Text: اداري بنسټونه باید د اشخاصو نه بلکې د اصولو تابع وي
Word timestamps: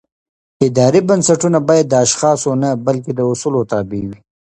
اداري 0.67 1.01
بنسټونه 1.09 1.59
باید 1.69 1.85
د 1.89 1.93
اشخاصو 2.05 2.51
نه 2.63 2.69
بلکې 2.85 3.11
د 3.15 3.19
اصولو 3.31 3.61
تابع 3.71 4.01
وي 4.09 4.17